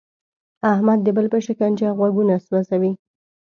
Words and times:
احمد 0.73 0.99
د 1.03 1.07
بل 1.15 1.25
په 1.33 1.37
شکنه 1.45 1.87
غوږونه 1.97 2.35
سوزي. 2.45 2.91